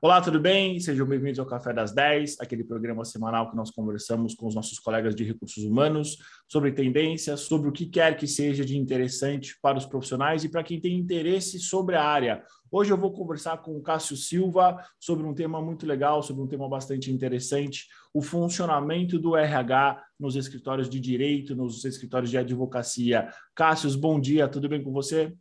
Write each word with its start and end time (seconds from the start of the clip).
Olá, 0.00 0.20
tudo 0.20 0.38
bem? 0.38 0.78
Sejam 0.78 1.04
bem-vindos 1.04 1.40
ao 1.40 1.46
Café 1.46 1.72
das 1.72 1.92
10, 1.92 2.40
aquele 2.40 2.62
programa 2.62 3.04
semanal 3.04 3.50
que 3.50 3.56
nós 3.56 3.68
conversamos 3.68 4.32
com 4.32 4.46
os 4.46 4.54
nossos 4.54 4.78
colegas 4.78 5.12
de 5.12 5.24
recursos 5.24 5.64
humanos 5.64 6.18
sobre 6.46 6.70
tendências, 6.70 7.40
sobre 7.40 7.68
o 7.68 7.72
que 7.72 7.84
quer 7.84 8.16
que 8.16 8.24
seja 8.24 8.64
de 8.64 8.78
interessante 8.78 9.58
para 9.60 9.76
os 9.76 9.84
profissionais 9.84 10.44
e 10.44 10.48
para 10.48 10.62
quem 10.62 10.80
tem 10.80 10.96
interesse 10.96 11.58
sobre 11.58 11.96
a 11.96 12.04
área. 12.04 12.44
Hoje 12.70 12.92
eu 12.92 12.96
vou 12.96 13.12
conversar 13.12 13.56
com 13.58 13.76
o 13.76 13.82
Cássio 13.82 14.16
Silva 14.16 14.80
sobre 15.00 15.26
um 15.26 15.34
tema 15.34 15.60
muito 15.60 15.84
legal, 15.84 16.22
sobre 16.22 16.44
um 16.44 16.46
tema 16.46 16.68
bastante 16.68 17.10
interessante, 17.10 17.88
o 18.14 18.22
funcionamento 18.22 19.18
do 19.18 19.36
RH 19.36 20.00
nos 20.16 20.36
escritórios 20.36 20.88
de 20.88 21.00
direito, 21.00 21.56
nos 21.56 21.84
escritórios 21.84 22.30
de 22.30 22.38
advocacia. 22.38 23.28
Cássio, 23.52 23.98
bom 23.98 24.20
dia, 24.20 24.46
tudo 24.46 24.68
bem 24.68 24.80
com 24.80 24.92
você? 24.92 25.34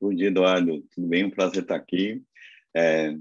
Bom 0.00 0.12
dia, 0.12 0.26
Eduardo. 0.26 0.82
Tudo 0.92 1.06
bem? 1.06 1.24
Um 1.24 1.30
prazer 1.30 1.62
estar 1.62 1.76
aqui. 1.76 2.20
É, 2.74 3.16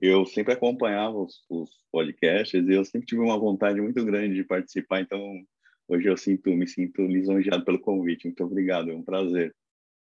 eu 0.00 0.24
sempre 0.26 0.52
acompanhava 0.52 1.16
os, 1.18 1.44
os, 1.48 1.70
podcasts 1.90 2.66
e 2.66 2.72
eu 2.72 2.84
sempre 2.84 3.06
tive 3.06 3.22
uma 3.22 3.38
vontade 3.38 3.80
muito 3.80 4.04
grande 4.04 4.34
de 4.34 4.44
participar, 4.44 5.00
então 5.00 5.20
hoje 5.88 6.06
eu 6.06 6.16
sinto, 6.16 6.50
me 6.50 6.66
sinto 6.66 7.02
lisonjeado 7.02 7.64
pelo 7.64 7.80
convite. 7.80 8.26
Muito 8.26 8.44
obrigado, 8.44 8.90
é 8.90 8.94
um 8.94 9.02
prazer. 9.02 9.54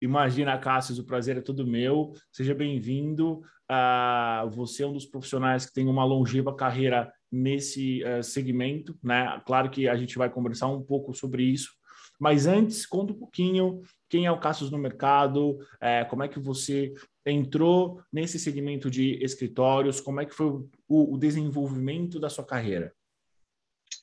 Imagina, 0.02 0.58
Cássio, 0.58 1.00
o 1.00 1.06
prazer 1.06 1.38
é 1.38 1.40
todo 1.40 1.66
meu. 1.66 2.12
Seja 2.30 2.54
bem-vindo. 2.54 3.40
Uh, 3.70 4.50
você 4.50 4.82
é 4.82 4.86
um 4.86 4.92
dos 4.92 5.06
profissionais 5.06 5.64
que 5.64 5.72
tem 5.72 5.86
uma 5.86 6.04
longeva 6.04 6.54
carreira 6.54 7.10
nesse 7.32 8.02
uh, 8.04 8.22
segmento, 8.22 8.98
né? 9.02 9.40
Claro 9.46 9.70
que 9.70 9.88
a 9.88 9.96
gente 9.96 10.18
vai 10.18 10.28
conversar 10.28 10.68
um 10.68 10.82
pouco 10.82 11.14
sobre 11.14 11.44
isso, 11.44 11.70
mas 12.18 12.46
antes, 12.46 12.86
conta 12.86 13.12
um 13.12 13.18
pouquinho 13.18 13.80
quem 14.08 14.26
é 14.26 14.30
o 14.30 14.38
Cassius 14.38 14.70
no 14.70 14.78
mercado, 14.78 15.58
é, 15.80 16.04
como 16.04 16.22
é 16.22 16.28
que 16.28 16.38
você 16.38 16.92
entrou 17.26 18.02
nesse 18.12 18.38
segmento 18.38 18.90
de 18.90 19.22
escritórios, 19.22 20.00
como 20.00 20.20
é 20.20 20.26
que 20.26 20.34
foi 20.34 20.46
o, 20.46 21.14
o 21.14 21.18
desenvolvimento 21.18 22.20
da 22.20 22.30
sua 22.30 22.44
carreira? 22.44 22.94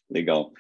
Legal. 0.10 0.52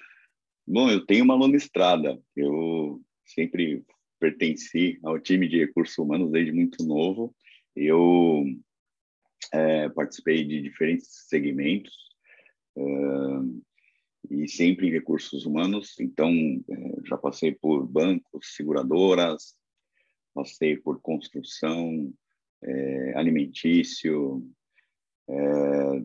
Bom, 0.65 0.89
eu 0.89 1.05
tenho 1.05 1.23
uma 1.23 1.35
longa 1.35 1.57
estrada. 1.57 2.19
Eu 2.35 3.01
sempre 3.25 3.83
pertenci 4.19 4.99
ao 5.03 5.19
time 5.19 5.47
de 5.47 5.59
recursos 5.59 5.97
humanos 5.97 6.31
desde 6.31 6.51
muito 6.51 6.83
novo. 6.85 7.35
Eu 7.75 8.45
é, 9.51 9.89
participei 9.89 10.45
de 10.45 10.61
diferentes 10.61 11.27
segmentos. 11.27 11.93
Uh, 12.75 13.61
e 14.29 14.47
sempre 14.47 14.87
em 14.87 14.91
recursos 14.91 15.45
humanos. 15.45 15.99
Então, 15.99 16.31
é, 16.69 17.07
já 17.07 17.17
passei 17.17 17.51
por 17.51 17.85
bancos, 17.85 18.55
seguradoras, 18.55 19.55
passei 20.33 20.77
por 20.77 21.01
construção, 21.01 22.13
é, 22.63 23.13
alimentício. 23.15 24.43
É, 25.29 26.03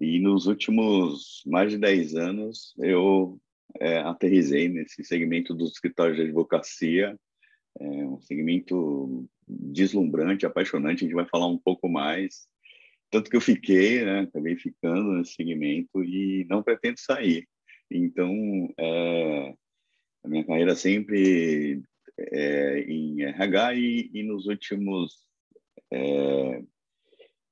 e 0.00 0.18
nos 0.18 0.46
últimos 0.46 1.42
mais 1.46 1.70
de 1.70 1.78
10 1.78 2.14
anos, 2.16 2.74
eu 2.78 3.40
é, 3.80 3.98
aterrisei 3.98 4.68
nesse 4.68 5.04
segmento 5.04 5.54
dos 5.54 5.72
escritórios 5.72 6.16
de 6.16 6.24
advocacia, 6.24 7.18
é 7.80 7.86
um 8.06 8.20
segmento 8.20 9.28
deslumbrante, 9.48 10.46
apaixonante. 10.46 11.04
A 11.04 11.06
gente 11.06 11.14
vai 11.14 11.26
falar 11.26 11.48
um 11.48 11.58
pouco 11.58 11.88
mais 11.88 12.48
tanto 13.14 13.30
que 13.30 13.36
eu 13.36 13.40
fiquei, 13.40 14.04
né, 14.04 14.20
acabei 14.22 14.56
ficando 14.56 15.12
nesse 15.12 15.34
segmento 15.34 16.02
e 16.02 16.44
não 16.50 16.64
pretendo 16.64 16.98
sair. 16.98 17.46
Então, 17.88 18.28
é, 18.76 19.54
a 20.24 20.28
minha 20.28 20.44
carreira 20.44 20.74
sempre 20.74 21.80
é, 22.18 22.80
em 22.80 23.22
RH 23.22 23.74
e, 23.74 24.10
e 24.12 24.22
nos 24.24 24.46
últimos 24.46 25.22
é, 25.94 26.64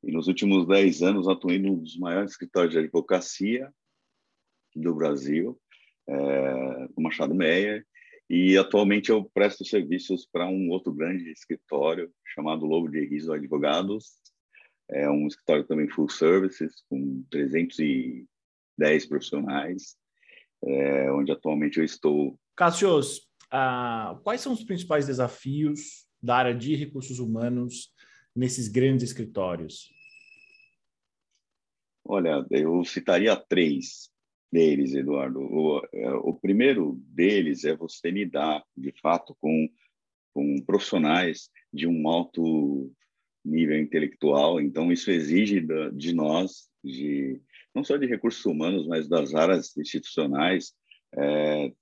e 0.02 0.10
nos 0.10 0.26
últimos 0.26 0.66
dez 0.66 1.00
anos 1.00 1.28
atuei 1.28 1.60
num 1.60 1.78
dos 1.78 1.96
maiores 1.96 2.32
escritórios 2.32 2.72
de 2.72 2.78
advocacia 2.80 3.72
do 4.74 4.92
Brasil, 4.94 5.60
é, 6.08 6.88
o 6.96 7.00
Machado 7.00 7.34
Meyer, 7.34 7.86
e 8.28 8.58
atualmente 8.58 9.10
eu 9.10 9.24
presto 9.32 9.64
serviços 9.64 10.26
para 10.26 10.48
um 10.48 10.70
outro 10.70 10.92
grande 10.92 11.30
escritório 11.30 12.10
chamado 12.34 12.66
Lobo 12.66 12.88
de 12.88 13.04
Riso 13.04 13.32
Advogados, 13.32 14.18
é 14.90 15.08
um 15.08 15.26
escritório 15.28 15.64
também 15.64 15.88
full 15.88 16.08
services, 16.08 16.82
com 16.88 17.24
310 17.30 19.06
profissionais, 19.06 19.96
é, 20.64 21.12
onde 21.12 21.30
atualmente 21.30 21.78
eu 21.78 21.84
estou. 21.84 22.36
Cassius, 22.56 23.28
ah, 23.50 24.18
quais 24.24 24.40
são 24.40 24.52
os 24.52 24.64
principais 24.64 25.06
desafios 25.06 26.06
da 26.20 26.36
área 26.36 26.54
de 26.54 26.74
recursos 26.74 27.18
humanos 27.18 27.92
nesses 28.34 28.68
grandes 28.68 29.04
escritórios? 29.04 29.90
Olha, 32.04 32.44
eu 32.50 32.84
citaria 32.84 33.36
três 33.36 34.10
deles, 34.52 34.94
Eduardo. 34.94 35.40
O, 35.40 35.82
é, 35.92 36.10
o 36.14 36.34
primeiro 36.34 37.00
deles 37.06 37.64
é 37.64 37.74
você 37.74 38.10
lidar, 38.10 38.62
de 38.76 38.92
fato, 39.00 39.36
com, 39.40 39.68
com 40.34 40.60
profissionais 40.62 41.48
de 41.72 41.86
um 41.86 42.08
alto 42.08 42.92
nível 43.44 43.78
intelectual. 43.78 44.60
Então, 44.60 44.92
isso 44.92 45.10
exige 45.10 45.66
de 45.94 46.12
nós, 46.12 46.68
de 46.84 47.40
não 47.74 47.82
só 47.82 47.96
de 47.96 48.06
recursos 48.06 48.44
humanos, 48.44 48.86
mas 48.86 49.08
das 49.08 49.34
áreas 49.34 49.76
institucionais, 49.76 50.74
é, 51.14 51.72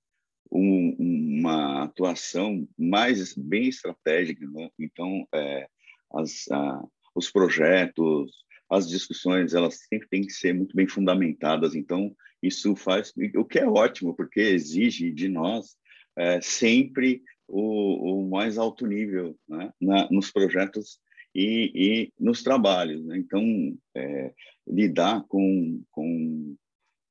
um, 0.53 0.97
uma 0.99 1.85
atuação 1.85 2.69
mais 2.79 3.35
bem 3.35 3.69
estratégica. 3.69 4.47
Né? 4.49 4.71
Então, 4.79 5.27
é, 5.35 5.69
as, 6.13 6.47
a, 6.51 6.83
os 7.15 7.31
projetos, 7.31 8.33
as 8.71 8.89
discussões, 8.89 9.55
elas 9.55 9.79
sempre 9.89 10.09
têm 10.09 10.23
que 10.23 10.33
ser 10.33 10.55
muito 10.55 10.77
bem 10.77 10.87
fundamentadas. 10.87 11.75
Então, 11.75 12.15
isso 12.43 12.75
faz 12.77 13.13
o 13.37 13.45
que 13.45 13.59
é 13.59 13.67
ótimo, 13.67 14.15
porque 14.15 14.41
exige 14.41 15.11
de 15.13 15.29
nós 15.29 15.77
é, 16.17 16.41
sempre 16.41 17.23
o, 17.49 18.23
o, 18.23 18.31
mais 18.31 18.59
alto 18.59 18.87
nível 18.87 19.37
né? 19.49 19.73
Na, 19.81 20.09
nos 20.11 20.31
projetos 20.31 21.01
e, 21.35 21.73
e 21.75 22.13
nos 22.19 22.43
trabalhos. 22.43 23.05
Né? 23.05 23.19
Então, 23.19 23.77
é, 23.95 24.33
lidar 24.67 25.25
com, 25.29 25.83
com, 25.91 26.57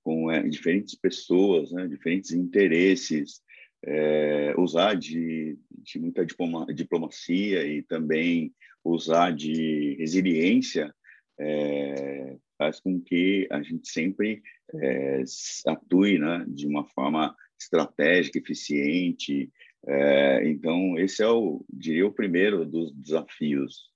com 0.03 0.31
é, 0.31 0.41
diferentes 0.47 0.95
pessoas, 0.95 1.71
né? 1.71 1.87
diferentes 1.87 2.31
interesses, 2.31 3.41
é, 3.83 4.53
usar 4.57 4.95
de, 4.95 5.57
de 5.71 5.99
muita 5.99 6.25
diploma, 6.25 6.65
diplomacia 6.73 7.65
e 7.65 7.81
também 7.83 8.53
usar 8.83 9.31
de 9.31 9.95
resiliência 9.99 10.93
é, 11.39 12.35
faz 12.57 12.79
com 12.79 12.99
que 12.99 13.47
a 13.51 13.61
gente 13.61 13.87
sempre 13.89 14.41
é, 14.73 15.23
atue 15.67 16.19
né? 16.19 16.45
de 16.47 16.67
uma 16.67 16.85
forma 16.89 17.35
estratégica, 17.59 18.39
eficiente. 18.39 19.49
É, 19.87 20.47
então, 20.49 20.97
esse 20.97 21.23
é 21.23 21.27
o, 21.27 21.63
diria, 21.71 22.07
o 22.07 22.13
primeiro 22.13 22.65
dos 22.65 22.91
desafios 22.93 23.89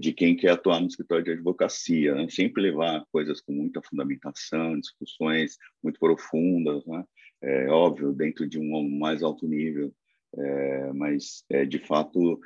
de 0.00 0.10
quem 0.10 0.34
quer 0.34 0.52
atuar 0.52 0.80
no 0.80 0.86
escritório 0.86 1.22
de 1.22 1.32
advocacia, 1.32 2.14
né? 2.14 2.26
sempre 2.30 2.62
levar 2.62 3.04
coisas 3.12 3.42
com 3.42 3.52
muita 3.52 3.82
fundamentação, 3.82 4.80
discussões 4.80 5.58
muito 5.82 6.00
profundas, 6.00 6.82
né? 6.86 7.04
é, 7.44 7.68
óbvio, 7.68 8.12
dentro 8.12 8.48
de 8.48 8.58
um 8.58 8.88
mais 8.98 9.22
alto 9.22 9.46
nível, 9.46 9.92
é, 10.36 10.92
mas 10.92 11.44
é, 11.50 11.64
de 11.64 11.78
fato 11.78 12.40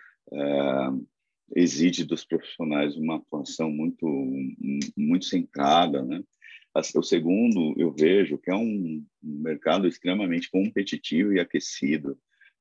exige 1.54 2.04
dos 2.04 2.24
profissionais 2.24 2.96
uma 2.96 3.16
atuação 3.16 3.70
muito 3.70 4.06
muito 4.96 5.24
centrada, 5.24 6.02
né? 6.02 6.22
O 6.94 7.02
segundo, 7.02 7.74
eu 7.76 7.90
vejo 7.92 8.38
que 8.38 8.50
é 8.50 8.54
um 8.54 9.04
mercado 9.20 9.88
extremamente 9.88 10.48
competitivo 10.50 11.32
e 11.32 11.40
aquecido. 11.40 12.16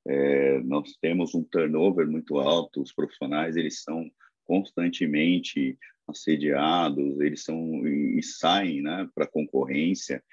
É, 0.07 0.59
nós 0.61 0.95
temos 1.01 1.35
um 1.35 1.43
turnover 1.43 2.09
muito 2.09 2.39
alto, 2.39 2.81
os 2.81 2.93
profissionais 2.93 3.55
eles 3.55 3.83
são 3.83 4.09
constantemente 4.45 5.77
assediados, 6.07 7.19
eles 7.19 7.43
são 7.43 7.85
e, 7.85 8.17
e 8.17 8.23
saem, 8.23 8.81
né, 8.81 9.07
para 9.13 9.27
concorrência. 9.27 10.23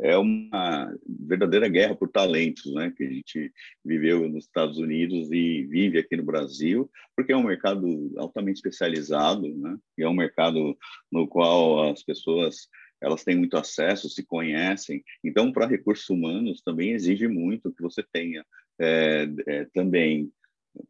É 0.00 0.16
uma 0.16 0.92
verdadeira 1.06 1.68
guerra 1.68 1.94
por 1.94 2.08
talentos, 2.08 2.72
né, 2.74 2.92
que 2.96 3.04
a 3.04 3.08
gente 3.08 3.52
viveu 3.84 4.28
nos 4.28 4.44
Estados 4.44 4.78
Unidos 4.78 5.30
e 5.30 5.64
vive 5.64 5.98
aqui 5.98 6.16
no 6.16 6.24
Brasil, 6.24 6.90
porque 7.16 7.32
é 7.32 7.36
um 7.36 7.44
mercado 7.44 8.12
altamente 8.16 8.56
especializado, 8.56 9.48
né, 9.54 9.76
e 9.96 10.02
é 10.02 10.08
um 10.08 10.14
mercado 10.14 10.76
no 11.10 11.28
qual 11.28 11.90
as 11.90 12.02
pessoas 12.02 12.68
elas 13.00 13.22
têm 13.22 13.36
muito 13.36 13.56
acesso, 13.56 14.08
se 14.08 14.24
conhecem. 14.24 15.04
Então, 15.22 15.52
para 15.52 15.66
recursos 15.66 16.08
humanos 16.08 16.62
também 16.62 16.92
exige 16.92 17.28
muito 17.28 17.72
que 17.72 17.82
você 17.82 18.02
tenha 18.12 18.44
é, 18.80 19.28
é, 19.46 19.64
também 19.74 20.32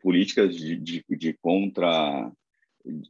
políticas 0.01 0.57
de, 0.57 0.77
de, 0.77 1.05
de 1.11 1.33
contra 1.35 2.33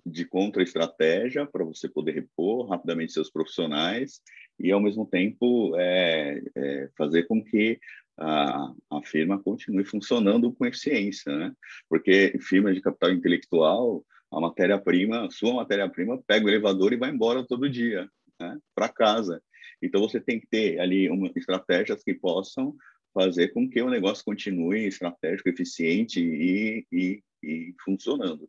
de 0.06 0.24
contra-estratégia 0.24 1.46
para 1.46 1.64
você 1.64 1.88
poder 1.88 2.12
repor 2.12 2.68
rapidamente 2.68 3.12
seus 3.12 3.30
profissionais 3.30 4.20
e, 4.58 4.70
ao 4.70 4.80
mesmo 4.80 5.06
tempo, 5.06 5.74
é, 5.76 6.42
é, 6.54 6.90
fazer 6.96 7.24
com 7.24 7.42
que 7.42 7.78
a, 8.16 8.72
a, 8.90 9.02
firma 9.02 9.42
continue 9.42 9.84
funcionando 9.84 10.52
com 10.52 10.66
eficiência, 10.66 11.36
né? 11.36 11.52
Porque 11.88 12.38
firma 12.40 12.72
de 12.72 12.80
capital 12.80 13.10
intelectual, 13.10 14.04
a 14.30 14.40
matéria-prima, 14.40 15.28
sua 15.30 15.54
matéria-prima, 15.54 16.22
pega 16.26 16.46
o 16.46 16.48
elevador 16.48 16.92
e 16.92 16.96
vai 16.96 17.10
embora 17.10 17.46
todo 17.46 17.68
dia 17.68 18.08
né, 18.40 18.58
para 18.74 18.88
casa. 18.88 19.42
Então 19.82 20.00
você 20.00 20.20
tem 20.20 20.38
que 20.38 20.46
ter 20.46 20.78
ali 20.78 21.10
uma, 21.10 21.30
estratégias 21.34 22.02
que 22.02 22.14
possam 22.14 22.74
fazer 23.12 23.48
com 23.48 23.68
que 23.68 23.80
o 23.80 23.90
negócio 23.90 24.24
continue 24.24 24.86
estratégico, 24.86 25.48
eficiente 25.48 26.20
e, 26.20 26.86
e, 26.92 27.22
e 27.42 27.74
funcionando. 27.84 28.48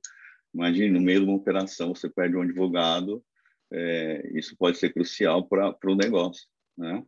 Imagine, 0.55 0.89
no 0.89 1.01
meio 1.01 1.19
de 1.19 1.25
uma 1.25 1.35
operação, 1.35 1.93
você 1.93 2.09
perde 2.09 2.37
um 2.37 2.41
advogado, 2.41 3.21
é, 3.71 4.31
isso 4.33 4.55
pode 4.57 4.77
ser 4.77 4.93
crucial 4.93 5.45
para 5.45 5.75
o 5.83 5.95
negócio. 5.95 6.47
Né? 6.77 7.03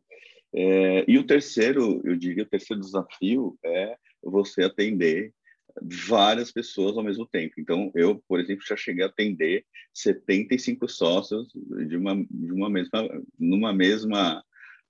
É, 0.54 1.06
e 1.08 1.18
o 1.18 1.26
terceiro, 1.26 2.02
eu 2.04 2.18
diria, 2.18 2.44
o 2.44 2.48
terceiro 2.48 2.82
desafio 2.82 3.58
é 3.64 3.96
você 4.22 4.64
atender 4.64 5.34
várias 5.82 6.52
pessoas 6.52 6.98
ao 6.98 7.04
mesmo 7.04 7.26
tempo. 7.26 7.54
Então, 7.58 7.90
eu, 7.96 8.22
por 8.28 8.40
exemplo, 8.40 8.66
já 8.68 8.76
cheguei 8.76 9.06
a 9.06 9.08
atender 9.08 9.66
75 9.94 10.90
sócios 10.90 11.48
de 11.88 11.96
uma, 11.96 12.16
de 12.30 12.52
uma 12.52 12.70
mesma, 12.70 13.24
numa 13.40 13.74
mesma, 13.74 14.44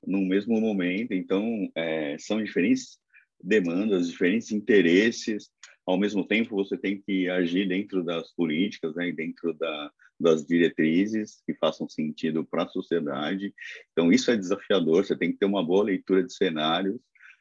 num 0.03 0.25
mesmo 0.25 0.59
momento. 0.59 1.13
Então, 1.13 1.69
é, 1.75 2.17
são 2.17 2.43
diferentes 2.43 2.97
demandas, 3.43 4.09
diferentes 4.09 4.51
interesses. 4.51 5.51
Ao 5.87 5.97
mesmo 5.97 6.27
tempo, 6.27 6.53
você 6.53 6.77
tem 6.77 7.01
que 7.01 7.29
agir 7.29 7.65
dentro 7.65 8.03
das 8.03 8.33
políticas, 8.33 8.93
né, 8.95 9.09
dentro 9.13 9.53
da, 9.53 9.89
das 10.19 10.45
diretrizes 10.45 11.41
que 11.45 11.53
façam 11.53 11.87
sentido 11.87 12.45
para 12.45 12.63
a 12.63 12.67
sociedade. 12.67 13.53
Então, 13.93 14.11
isso 14.11 14.29
é 14.29 14.35
desafiador. 14.35 15.05
Você 15.05 15.17
tem 15.17 15.31
que 15.31 15.37
ter 15.37 15.45
uma 15.45 15.63
boa 15.63 15.85
leitura 15.85 16.21
de 16.21 16.33
cenários. 16.33 16.99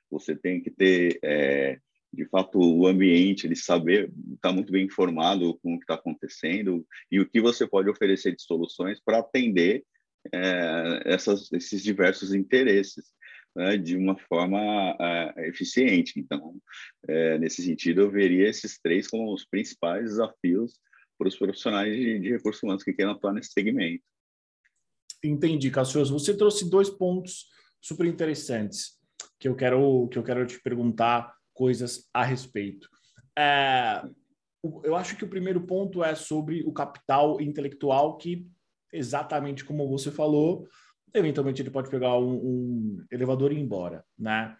Você 0.08 0.36
tem 0.36 0.62
que 0.62 0.70
ter 0.70 1.18
é, 1.24 1.80
de 2.12 2.24
fato 2.26 2.60
o 2.60 2.86
ambiente, 2.86 3.48
ele 3.48 3.56
saber 3.56 4.12
estar 4.34 4.50
tá 4.50 4.52
muito 4.52 4.72
bem 4.72 4.86
informado 4.86 5.58
com 5.58 5.74
o 5.74 5.78
que 5.78 5.84
está 5.84 5.94
acontecendo 5.94 6.86
e 7.10 7.18
o 7.18 7.28
que 7.28 7.40
você 7.40 7.66
pode 7.66 7.90
oferecer 7.90 8.34
de 8.36 8.42
soluções 8.42 9.00
para 9.04 9.18
atender 9.18 9.84
é, 10.32 11.02
essas, 11.04 11.52
esses 11.52 11.82
diversos 11.82 12.32
interesses 12.32 13.06
né, 13.56 13.76
de 13.78 13.96
uma 13.96 14.16
forma 14.16 14.60
é, 15.00 15.48
eficiente. 15.48 16.20
Então, 16.20 16.56
é, 17.08 17.38
nesse 17.38 17.62
sentido, 17.62 18.02
eu 18.02 18.10
veria 18.10 18.48
esses 18.48 18.78
três 18.78 19.08
como 19.08 19.32
os 19.32 19.44
principais 19.44 20.10
desafios 20.10 20.78
para 21.18 21.28
os 21.28 21.36
profissionais 21.36 21.96
de, 21.96 22.18
de 22.18 22.30
recursos 22.30 22.62
humanos 22.62 22.84
que 22.84 22.92
querem 22.92 23.10
atuar 23.10 23.32
nesse 23.32 23.52
segmento. 23.52 24.04
Entendi, 25.24 25.70
Cassius. 25.70 26.10
Você 26.10 26.36
trouxe 26.36 26.68
dois 26.68 26.90
pontos 26.90 27.46
super 27.80 28.06
interessantes 28.06 28.96
que 29.38 29.48
eu 29.48 29.56
quero 29.56 30.08
que 30.08 30.18
eu 30.18 30.22
quero 30.22 30.46
te 30.46 30.60
perguntar 30.60 31.34
coisas 31.54 32.08
a 32.12 32.22
respeito. 32.22 32.88
É, 33.38 34.02
eu 34.84 34.94
acho 34.94 35.16
que 35.16 35.24
o 35.24 35.28
primeiro 35.28 35.62
ponto 35.62 36.04
é 36.04 36.14
sobre 36.14 36.62
o 36.64 36.72
capital 36.72 37.40
intelectual, 37.40 38.18
que, 38.18 38.46
exatamente 38.92 39.64
como 39.64 39.88
você 39.88 40.10
falou, 40.10 40.66
eventualmente 41.16 41.62
ele 41.62 41.70
pode 41.70 41.90
pegar 41.90 42.18
um, 42.18 42.34
um 42.34 43.04
elevador 43.10 43.52
e 43.52 43.56
ir 43.56 43.60
embora. 43.60 44.04
Né? 44.18 44.56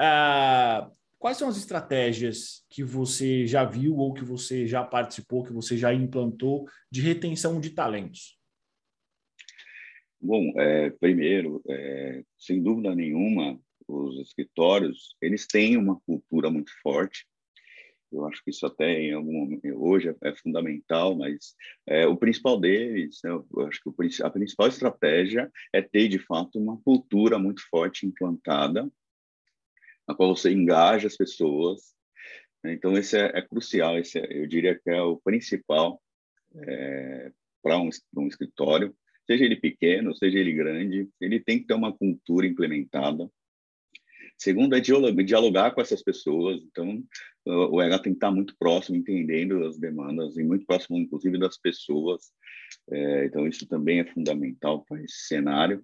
É, 0.00 0.86
quais 1.18 1.36
são 1.36 1.48
as 1.48 1.56
estratégias 1.56 2.64
que 2.68 2.82
você 2.82 3.46
já 3.46 3.64
viu 3.64 3.96
ou 3.96 4.12
que 4.12 4.24
você 4.24 4.66
já 4.66 4.84
participou, 4.84 5.44
que 5.44 5.52
você 5.52 5.76
já 5.76 5.92
implantou 5.92 6.66
de 6.90 7.00
retenção 7.00 7.60
de 7.60 7.70
talentos? 7.70 8.38
Bom, 10.20 10.52
é, 10.58 10.90
primeiro, 10.90 11.62
é, 11.68 12.22
sem 12.38 12.62
dúvida 12.62 12.94
nenhuma, 12.94 13.60
os 13.86 14.18
escritórios, 14.20 15.16
eles 15.20 15.46
têm 15.46 15.76
uma 15.76 16.00
cultura 16.00 16.50
muito 16.50 16.72
forte. 16.82 17.26
Eu 18.14 18.26
acho 18.26 18.42
que 18.42 18.50
isso 18.50 18.64
até 18.66 19.00
em 19.00 19.12
algum 19.12 19.58
hoje 19.76 20.14
é, 20.22 20.34
fundamental, 20.36 21.16
mas 21.16 21.54
é, 21.86 22.06
o 22.06 22.16
principal 22.16 22.58
deles, 22.58 23.18
né, 23.24 23.30
eu 23.30 23.66
acho 23.66 23.80
que 23.80 23.88
o, 23.88 24.26
a 24.26 24.30
principal 24.30 24.68
estratégia 24.68 25.50
é 25.72 25.82
ter 25.82 26.08
de 26.08 26.18
fato 26.18 26.58
uma 26.58 26.80
cultura 26.80 27.38
muito 27.38 27.62
forte 27.68 28.06
implantada, 28.06 28.90
na 30.06 30.14
qual 30.14 30.34
você 30.34 30.52
engaja 30.52 31.06
as 31.06 31.16
pessoas. 31.16 31.94
Então 32.64 32.96
esse 32.96 33.18
é, 33.18 33.38
é 33.38 33.42
crucial, 33.42 33.98
esse 33.98 34.18
é, 34.18 34.42
eu 34.42 34.46
diria 34.46 34.78
que 34.78 34.90
é 34.90 35.02
o 35.02 35.18
principal 35.18 36.00
é, 36.56 37.32
para 37.62 37.78
um, 37.78 37.90
um 38.16 38.28
escritório, 38.28 38.94
seja 39.26 39.44
ele 39.44 39.56
pequeno, 39.56 40.14
seja 40.14 40.38
ele 40.38 40.52
grande, 40.52 41.08
ele 41.20 41.40
tem 41.40 41.58
que 41.58 41.66
ter 41.66 41.74
uma 41.74 41.92
cultura 41.92 42.46
implementada 42.46 43.28
Segundo 44.38 44.76
é 44.76 44.80
dialogar 44.80 45.72
com 45.72 45.80
essas 45.80 46.02
pessoas. 46.02 46.60
Então, 46.62 47.02
o 47.46 47.80
RH 47.80 47.98
tem 48.00 48.12
que 48.12 48.16
estar 48.16 48.30
muito 48.30 48.54
próximo, 48.58 48.96
entendendo 48.96 49.64
as 49.64 49.78
demandas 49.78 50.36
e 50.36 50.42
muito 50.42 50.66
próximo, 50.66 50.98
inclusive, 50.98 51.38
das 51.38 51.56
pessoas. 51.58 52.32
É, 52.90 53.26
então, 53.26 53.46
isso 53.46 53.66
também 53.66 54.00
é 54.00 54.04
fundamental 54.04 54.84
para 54.84 55.02
esse 55.02 55.26
cenário. 55.26 55.82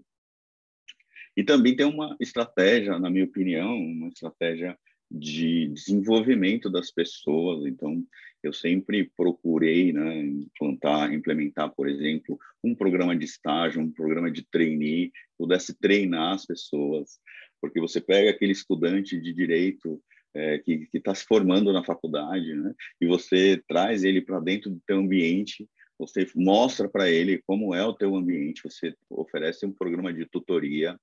E 1.36 1.44
também 1.44 1.76
tem 1.76 1.86
uma 1.86 2.16
estratégia, 2.20 2.98
na 2.98 3.08
minha 3.08 3.24
opinião, 3.24 3.76
uma 3.76 4.08
estratégia 4.08 4.76
de 5.10 5.68
desenvolvimento 5.68 6.70
das 6.70 6.90
pessoas. 6.90 7.66
Então, 7.66 8.04
eu 8.42 8.52
sempre 8.52 9.10
procurei 9.16 9.92
né, 9.92 10.20
implantar, 10.20 11.12
implementar, 11.12 11.74
por 11.74 11.88
exemplo, 11.88 12.38
um 12.62 12.74
programa 12.74 13.16
de 13.16 13.24
estágio, 13.24 13.82
um 13.82 13.90
programa 13.90 14.30
de 14.30 14.42
trainee, 14.42 15.12
pudesse 15.36 15.74
treinar 15.74 16.34
as 16.34 16.46
pessoas, 16.46 17.18
porque 17.60 17.80
você 17.80 18.00
pega 18.00 18.30
aquele 18.30 18.52
estudante 18.52 19.20
de 19.20 19.32
direito 19.32 20.02
é, 20.34 20.58
que 20.58 20.88
está 20.92 21.14
se 21.14 21.24
formando 21.24 21.72
na 21.72 21.84
faculdade, 21.84 22.54
né? 22.54 22.72
E 23.00 23.06
você 23.06 23.62
traz 23.68 24.04
ele 24.04 24.20
para 24.20 24.40
dentro 24.40 24.70
do 24.70 24.80
teu 24.86 24.98
ambiente, 24.98 25.68
você 25.98 26.26
mostra 26.34 26.88
para 26.88 27.10
ele 27.10 27.42
como 27.46 27.74
é 27.74 27.84
o 27.84 27.92
teu 27.92 28.16
ambiente, 28.16 28.62
você 28.62 28.94
oferece 29.10 29.66
um 29.66 29.72
programa 29.72 30.12
de 30.12 30.24
tutoria 30.26 30.98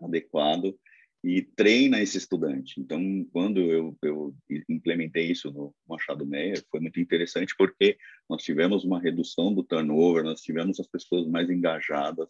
adequado 0.00 0.74
e 1.22 1.42
treina 1.42 2.00
esse 2.00 2.16
estudante. 2.16 2.80
Então, 2.80 3.26
quando 3.30 3.60
eu, 3.60 3.94
eu 4.02 4.34
implementei 4.68 5.30
isso 5.30 5.50
no 5.52 5.74
Machado 5.86 6.26
Meyer, 6.26 6.64
foi 6.70 6.80
muito 6.80 6.98
interessante 6.98 7.54
porque 7.58 7.98
nós 8.28 8.42
tivemos 8.42 8.84
uma 8.84 9.00
redução 9.00 9.52
do 9.52 9.62
turnover, 9.62 10.24
nós 10.24 10.40
tivemos 10.40 10.80
as 10.80 10.86
pessoas 10.86 11.26
mais 11.28 11.50
engajadas, 11.50 12.28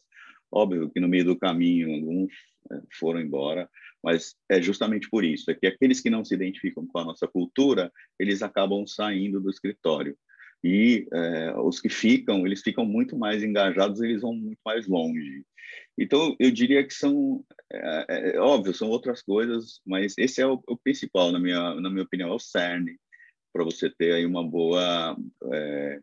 Óbvio 0.52 0.90
que 0.90 1.00
no 1.00 1.08
meio 1.08 1.24
do 1.24 1.38
caminho 1.38 1.94
alguns 1.94 2.32
é, 2.70 2.80
foram 2.98 3.20
embora, 3.20 3.68
mas 4.02 4.34
é 4.48 4.60
justamente 4.60 5.08
por 5.08 5.24
isso, 5.24 5.50
é 5.50 5.54
que 5.54 5.66
aqueles 5.66 6.00
que 6.00 6.10
não 6.10 6.24
se 6.24 6.34
identificam 6.34 6.86
com 6.86 6.98
a 6.98 7.04
nossa 7.04 7.28
cultura, 7.28 7.92
eles 8.18 8.42
acabam 8.42 8.86
saindo 8.86 9.40
do 9.40 9.50
escritório. 9.50 10.16
E 10.62 11.06
é, 11.12 11.54
os 11.58 11.80
que 11.80 11.88
ficam, 11.88 12.46
eles 12.46 12.60
ficam 12.62 12.84
muito 12.84 13.16
mais 13.16 13.42
engajados, 13.42 14.00
eles 14.00 14.20
vão 14.20 14.34
muito 14.34 14.58
mais 14.64 14.86
longe. 14.86 15.42
Então, 15.96 16.34
eu 16.38 16.50
diria 16.50 16.86
que 16.86 16.92
são, 16.92 17.44
é, 17.72 18.34
é, 18.34 18.40
óbvio, 18.40 18.74
são 18.74 18.88
outras 18.88 19.22
coisas, 19.22 19.80
mas 19.86 20.14
esse 20.18 20.40
é 20.40 20.46
o, 20.46 20.62
o, 20.66 20.76
principal, 20.76 21.32
na 21.32 21.38
minha, 21.38 21.74
na 21.80 21.90
minha 21.90 22.02
opinião, 22.02 22.30
é 22.30 22.34
o 22.34 22.38
cerne, 22.38 22.98
para 23.52 23.64
você 23.64 23.90
ter 23.90 24.14
aí 24.14 24.26
uma 24.26 24.46
boa 24.46 25.16
é, 25.52 26.00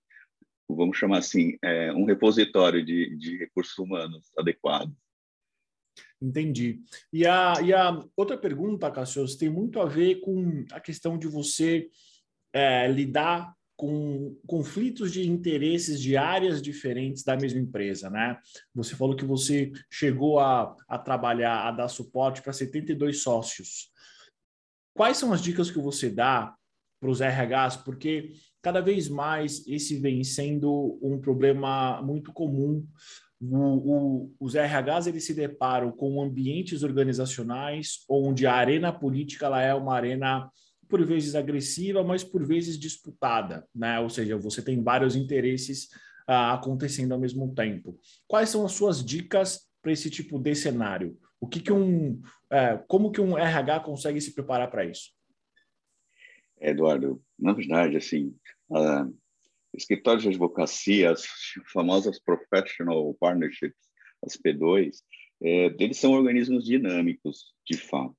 vamos 0.75 0.97
chamar 0.97 1.19
assim, 1.19 1.57
é, 1.63 1.91
um 1.93 2.05
repositório 2.05 2.83
de, 2.83 3.15
de 3.17 3.37
recursos 3.37 3.77
humanos 3.77 4.31
adequado. 4.37 4.93
Entendi. 6.21 6.81
E 7.13 7.25
a, 7.25 7.53
e 7.63 7.73
a 7.73 7.99
outra 8.15 8.37
pergunta, 8.37 8.91
Cassius, 8.91 9.35
tem 9.35 9.49
muito 9.49 9.79
a 9.79 9.85
ver 9.85 10.19
com 10.21 10.65
a 10.71 10.79
questão 10.79 11.17
de 11.17 11.27
você 11.27 11.89
é, 12.53 12.87
lidar 12.87 13.55
com 13.75 14.35
conflitos 14.47 15.11
de 15.11 15.29
interesses 15.29 16.01
de 16.01 16.17
áreas 16.17 16.61
diferentes 16.63 17.23
da 17.23 17.37
mesma 17.37 17.59
empresa, 17.59 18.09
né? 18.09 18.39
Você 18.73 18.95
falou 18.95 19.15
que 19.15 19.23
você 19.23 19.71
chegou 19.91 20.39
a, 20.39 20.75
a 20.87 20.97
trabalhar, 20.97 21.67
a 21.67 21.71
dar 21.71 21.87
suporte 21.87 22.41
para 22.41 22.51
72 22.51 23.21
sócios. 23.21 23.91
Quais 24.95 25.17
são 25.17 25.31
as 25.31 25.43
dicas 25.43 25.69
que 25.69 25.77
você 25.77 26.09
dá 26.09 26.55
para 26.99 27.11
os 27.11 27.19
RHs? 27.21 27.77
Porque 27.85 28.33
cada 28.67 28.81
vez 28.81 29.07
mais 29.07 29.65
esse 29.65 29.97
vem 29.97 30.25
sendo 30.25 30.99
um 31.01 31.17
problema 31.21 32.01
muito 32.01 32.33
comum. 32.33 32.85
O, 33.39 33.55
o, 33.55 34.35
os 34.41 34.55
RHs 34.55 35.07
eles 35.07 35.25
se 35.25 35.33
deparam 35.33 35.89
com 35.89 36.21
ambientes 36.21 36.83
organizacionais 36.83 38.03
onde 38.09 38.45
a 38.45 38.53
arena 38.53 38.91
política 38.91 39.45
ela 39.45 39.61
é 39.61 39.73
uma 39.73 39.95
arena 39.95 40.51
por 40.89 41.05
vezes 41.05 41.33
agressiva, 41.33 42.03
mas 42.03 42.25
por 42.25 42.45
vezes 42.45 42.77
disputada, 42.77 43.65
né? 43.73 44.01
Ou 44.01 44.09
seja, 44.09 44.37
você 44.37 44.61
tem 44.61 44.83
vários 44.83 45.15
interesses 45.15 45.87
ah, 46.27 46.53
acontecendo 46.53 47.13
ao 47.13 47.19
mesmo 47.19 47.55
tempo. 47.55 47.97
Quais 48.27 48.49
são 48.49 48.65
as 48.65 48.73
suas 48.73 49.01
dicas 49.01 49.61
para 49.81 49.93
esse 49.93 50.09
tipo 50.09 50.37
de 50.37 50.53
cenário? 50.53 51.17
O 51.39 51.47
que, 51.47 51.61
que 51.61 51.71
um, 51.71 52.21
é, 52.51 52.77
como 52.85 53.13
que 53.13 53.21
um 53.21 53.37
RH 53.37 53.79
consegue 53.79 54.19
se 54.19 54.33
preparar 54.33 54.69
para 54.69 54.83
isso? 54.83 55.15
Eduardo, 56.59 57.21
na 57.37 57.53
verdade, 57.53 57.97
assim, 57.97 58.35
uh, 58.69 59.17
escritórios 59.73 60.23
de 60.23 60.29
advocacia, 60.29 61.11
as 61.11 61.25
famosas 61.71 62.19
professional 62.19 63.15
partnerships, 63.19 63.77
as 64.25 64.35
P2, 64.35 64.97
é, 65.43 65.75
eles 65.79 65.97
são 65.97 66.13
organismos 66.13 66.65
dinâmicos, 66.65 67.53
de 67.65 67.77
fato. 67.77 68.15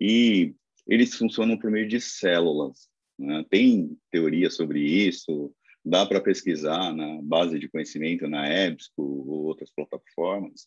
E 0.00 0.54
eles 0.86 1.14
funcionam 1.14 1.58
por 1.58 1.70
meio 1.70 1.88
de 1.88 2.00
células. 2.00 2.88
Né? 3.18 3.44
Tem 3.50 3.96
teoria 4.10 4.50
sobre 4.50 4.80
isso, 4.80 5.52
dá 5.84 6.06
para 6.06 6.20
pesquisar 6.20 6.92
na 6.94 7.20
base 7.22 7.58
de 7.58 7.68
conhecimento, 7.68 8.28
na 8.28 8.48
EBSCO 8.48 9.02
ou 9.02 9.44
outras 9.44 9.70
plataformas, 9.70 10.66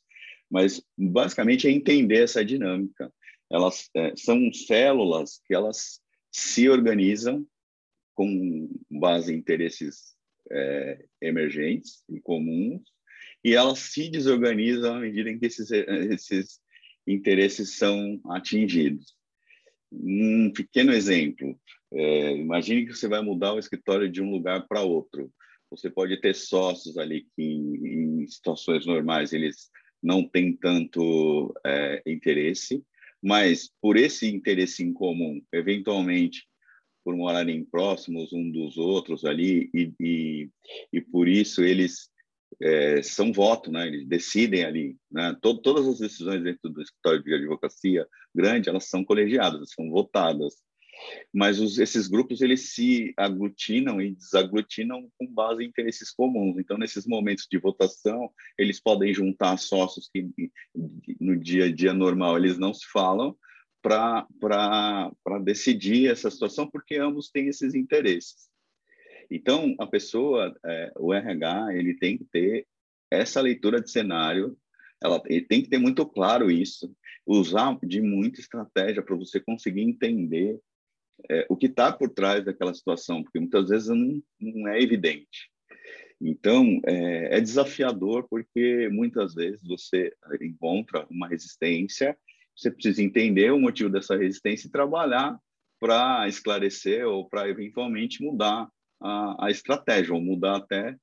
mas 0.49 0.81
basicamente 0.97 1.67
é 1.67 1.71
entender 1.71 2.23
essa 2.23 2.43
dinâmica. 2.43 3.11
Elas 3.51 3.89
é, 3.95 4.13
são 4.15 4.51
células 4.53 5.41
que 5.45 5.53
elas 5.53 5.99
se 6.31 6.69
organizam 6.69 7.45
com 8.19 8.69
base 8.91 9.33
em 9.33 9.37
interesses 9.37 10.13
é, 10.51 11.05
emergentes 11.21 12.03
e 12.09 12.19
comuns, 12.19 12.81
e 13.41 13.55
elas 13.55 13.79
se 13.79 14.09
desorganizam 14.09 14.97
à 14.97 14.99
medida 14.99 15.29
em 15.29 15.39
que 15.39 15.45
esses, 15.45 15.71
esses 15.71 16.59
interesses 17.07 17.77
são 17.77 18.19
atingidos. 18.25 19.15
Um 19.89 20.51
pequeno 20.51 20.91
exemplo: 20.91 21.57
é, 21.93 22.35
imagine 22.35 22.85
que 22.85 22.93
você 22.93 23.07
vai 23.07 23.21
mudar 23.21 23.53
o 23.53 23.59
escritório 23.59 24.11
de 24.11 24.21
um 24.21 24.29
lugar 24.29 24.67
para 24.67 24.81
outro. 24.81 25.31
Você 25.71 25.89
pode 25.89 26.19
ter 26.19 26.35
sócios 26.35 26.97
ali 26.97 27.25
que, 27.37 27.41
em, 27.41 28.23
em 28.23 28.27
situações 28.27 28.85
normais, 28.85 29.31
eles 29.31 29.69
não 30.03 30.27
têm 30.27 30.57
tanto 30.57 31.53
é, 31.65 32.03
interesse, 32.05 32.83
mas 33.23 33.71
por 33.81 33.95
esse 33.95 34.27
interesse 34.27 34.83
em 34.83 34.91
comum, 34.91 35.41
eventualmente, 35.53 36.48
por 37.09 37.17
morarem 37.17 37.65
próximos 37.65 38.31
um 38.31 38.51
dos 38.51 38.77
outros 38.77 39.25
ali, 39.25 39.67
e, 39.73 39.91
e, 39.99 40.49
e 40.93 41.01
por 41.01 41.27
isso 41.27 41.63
eles 41.63 42.11
é, 42.61 43.01
são 43.01 43.33
voto, 43.33 43.71
né? 43.71 43.87
Eles 43.87 44.07
decidem 44.07 44.63
ali, 44.63 44.95
né? 45.11 45.35
Todo, 45.41 45.59
todas 45.59 45.87
as 45.87 45.97
decisões 45.97 46.43
dentro 46.43 46.69
do 46.69 46.79
escritório 46.79 47.23
de 47.23 47.33
advocacia 47.33 48.07
grande, 48.35 48.69
elas 48.69 48.85
são 48.85 49.03
colegiadas, 49.03 49.71
são 49.71 49.89
votadas. 49.89 50.57
Mas 51.33 51.59
os, 51.59 51.79
esses 51.79 52.07
grupos 52.07 52.41
eles 52.41 52.75
se 52.75 53.11
aglutinam 53.17 53.99
e 53.99 54.13
desaglutinam 54.13 55.09
com 55.17 55.25
base 55.25 55.63
em 55.63 55.67
interesses 55.67 56.11
comuns. 56.11 56.59
Então, 56.59 56.77
nesses 56.77 57.07
momentos 57.07 57.47
de 57.49 57.57
votação, 57.57 58.29
eles 58.55 58.79
podem 58.79 59.11
juntar 59.15 59.57
sócios 59.57 60.07
que 60.13 60.29
no 61.19 61.35
dia 61.35 61.65
a 61.65 61.73
dia 61.73 61.91
normal 61.91 62.37
eles 62.37 62.59
não 62.59 62.71
se 62.71 62.85
falam 62.93 63.35
para 63.81 65.39
decidir 65.43 66.09
essa 66.09 66.29
situação, 66.29 66.69
porque 66.69 66.95
ambos 66.95 67.29
têm 67.29 67.47
esses 67.47 67.73
interesses. 67.73 68.49
Então, 69.31 69.75
a 69.79 69.85
pessoa, 69.85 70.55
é, 70.65 70.91
o 70.97 71.13
RH, 71.13 71.75
ele 71.75 71.93
tem 71.95 72.17
que 72.17 72.25
ter 72.25 72.67
essa 73.11 73.39
leitura 73.41 73.81
de 73.81 73.91
cenário, 73.91 74.57
ela 75.01 75.21
ele 75.27 75.45
tem 75.45 75.61
que 75.61 75.69
ter 75.69 75.77
muito 75.77 76.05
claro 76.05 76.51
isso, 76.51 76.93
usar 77.25 77.77
de 77.83 78.01
muita 78.01 78.39
estratégia 78.39 79.03
para 79.03 79.15
você 79.15 79.39
conseguir 79.39 79.81
entender 79.81 80.59
é, 81.29 81.45
o 81.49 81.55
que 81.55 81.67
está 81.67 81.91
por 81.91 82.09
trás 82.09 82.43
daquela 82.43 82.73
situação, 82.73 83.23
porque 83.23 83.39
muitas 83.39 83.69
vezes 83.69 83.87
não, 83.89 84.21
não 84.39 84.67
é 84.67 84.81
evidente. 84.81 85.49
Então, 86.21 86.81
é, 86.85 87.37
é, 87.37 87.41
desafiador 87.41 88.27
porque 88.29 88.89
muitas 88.91 89.33
vezes 89.33 89.61
você 89.63 90.13
encontra 90.41 91.07
uma 91.09 91.27
resistência, 91.27 92.17
você 92.59 92.69
precisa 92.69 93.01
entender 93.01 93.51
o 93.51 93.59
motivo 93.59 93.89
dessa 93.89 94.17
resistência 94.17 94.67
e 94.67 94.71
trabalhar 94.71 95.39
para 95.79 96.27
esclarecer 96.27 97.07
ou 97.07 97.27
para 97.27 97.47
eventualmente 97.47 98.21
mudar 98.21 98.69
a, 99.01 99.45
a 99.45 99.49
estratégia 99.49 100.13
ou 100.13 100.21
mudar 100.21 100.57
até 100.57 100.95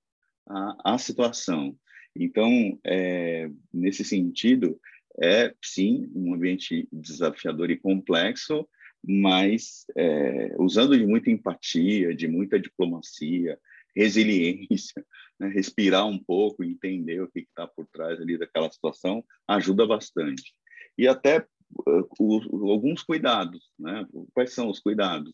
a, 0.46 0.92
a 0.94 0.98
situação. 0.98 1.74
Então, 2.14 2.78
é, 2.84 3.50
nesse 3.72 4.04
sentido, 4.04 4.78
é 5.22 5.54
sim 5.64 6.10
um 6.14 6.34
ambiente 6.34 6.86
desafiador 6.92 7.70
e 7.70 7.78
complexo, 7.78 8.68
mas 9.02 9.86
é, 9.96 10.54
usando 10.58 10.98
de 10.98 11.06
muita 11.06 11.30
empatia, 11.30 12.14
de 12.14 12.28
muita 12.28 12.60
diplomacia, 12.60 13.58
resiliência, 13.94 15.02
né? 15.40 15.48
respirar 15.48 16.06
um 16.06 16.18
pouco, 16.18 16.62
entender 16.62 17.22
o 17.22 17.30
que 17.30 17.40
está 17.40 17.66
por 17.66 17.86
trás 17.86 18.20
ali 18.20 18.36
daquela 18.36 18.70
situação, 18.70 19.24
ajuda 19.48 19.86
bastante. 19.86 20.54
E 20.98 21.06
até 21.06 21.46
uh, 21.88 22.70
alguns 22.70 23.02
cuidados, 23.02 23.70
né? 23.78 24.06
Quais 24.34 24.52
são 24.52 24.68
os 24.68 24.80
cuidados? 24.80 25.32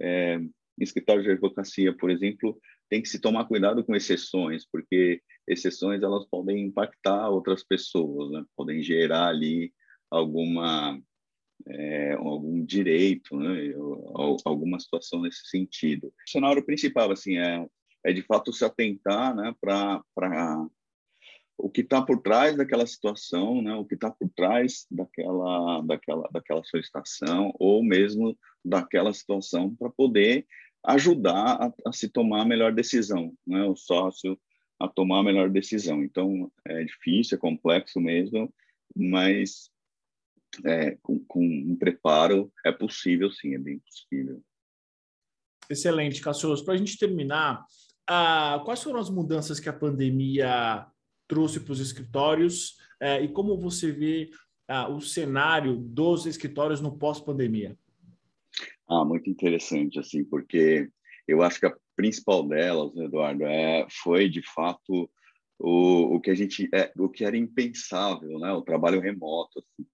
É, 0.00 0.38
escritório 0.78 1.22
de 1.22 1.30
advocacia, 1.30 1.96
por 1.96 2.10
exemplo, 2.10 2.58
tem 2.88 3.02
que 3.02 3.08
se 3.08 3.20
tomar 3.20 3.46
cuidado 3.46 3.84
com 3.84 3.94
exceções, 3.94 4.66
porque 4.70 5.20
exceções 5.46 6.02
elas 6.02 6.26
podem 6.26 6.64
impactar 6.64 7.28
outras 7.28 7.62
pessoas, 7.62 8.30
né? 8.30 8.44
podem 8.56 8.82
gerar 8.82 9.28
ali 9.28 9.72
alguma 10.10 11.00
é, 11.66 12.12
algum 12.14 12.64
direito, 12.64 13.36
né? 13.36 13.72
alguma 14.44 14.78
situação 14.78 15.22
nesse 15.22 15.48
sentido. 15.48 16.08
O 16.08 16.30
cenário 16.30 16.64
principal 16.64 17.10
assim 17.10 17.36
é, 17.36 17.66
é 18.04 18.12
de 18.12 18.22
fato 18.22 18.52
se 18.52 18.64
atentar 18.64 19.34
né, 19.34 19.54
para 19.60 20.02
o 21.58 21.68
que 21.68 21.80
está 21.80 22.00
por 22.00 22.22
trás 22.22 22.56
daquela 22.56 22.86
situação, 22.86 23.60
né, 23.60 23.74
o 23.74 23.84
que 23.84 23.96
está 23.96 24.10
por 24.10 24.30
trás 24.30 24.86
daquela, 24.88 25.82
daquela, 25.82 26.28
daquela 26.32 26.62
solicitação 26.64 27.52
ou 27.58 27.82
mesmo 27.82 28.38
daquela 28.64 29.12
situação 29.12 29.74
para 29.74 29.90
poder 29.90 30.46
ajudar 30.84 31.56
a, 31.60 31.74
a, 31.86 31.92
se 31.92 32.08
tomar 32.08 32.42
a 32.42 32.46
melhor 32.46 32.72
decisão, 32.72 33.34
né? 33.44 33.64
o 33.64 33.74
sócio 33.74 34.38
a 34.80 34.86
tomar 34.86 35.18
a 35.18 35.24
melhor 35.24 35.50
decisão. 35.50 36.04
Então, 36.04 36.50
é 36.64 36.84
difícil, 36.84 37.36
é 37.36 37.40
complexo 37.40 38.00
mesmo, 38.00 38.54
mas 38.94 39.70
é, 40.64 40.96
com, 41.02 41.18
com 41.26 41.44
um 41.44 41.76
preparo 41.76 42.52
é 42.64 42.70
possível, 42.70 43.30
sim, 43.32 43.54
é 43.54 43.58
bem 43.58 43.80
possível. 43.80 44.40
Excelente, 45.68 46.22
Cassioso. 46.22 46.64
Para 46.64 46.74
a 46.74 46.76
gente 46.76 46.96
terminar, 46.96 47.64
ah, 48.08 48.62
quais 48.64 48.82
foram 48.82 49.00
as 49.00 49.10
mudanças 49.10 49.58
que 49.58 49.68
a 49.68 49.72
pandemia 49.72 50.86
trouxe 51.28 51.60
para 51.60 51.72
os 51.72 51.80
escritórios 51.80 52.76
eh, 53.00 53.22
e 53.24 53.28
como 53.28 53.56
você 53.56 53.92
vê 53.92 54.30
ah, 54.66 54.88
o 54.88 55.00
cenário 55.00 55.76
dos 55.76 56.26
escritórios 56.26 56.80
no 56.80 56.96
pós-pandemia? 56.98 57.76
Ah, 58.88 59.04
muito 59.04 59.28
interessante, 59.28 59.98
assim, 59.98 60.24
porque 60.24 60.88
eu 61.26 61.42
acho 61.42 61.60
que 61.60 61.66
a 61.66 61.76
principal 61.94 62.46
delas, 62.46 62.96
Eduardo, 62.96 63.44
é, 63.44 63.86
foi 63.90 64.28
de 64.28 64.42
fato 64.42 65.10
o, 65.58 66.16
o 66.16 66.20
que 66.20 66.30
a 66.30 66.34
gente, 66.34 66.68
é, 66.72 66.92
o 66.96 67.08
que 67.08 67.24
era 67.24 67.36
impensável, 67.36 68.38
né? 68.38 68.52
O 68.52 68.62
trabalho 68.62 69.00
remoto, 69.00 69.58
assim. 69.58 69.86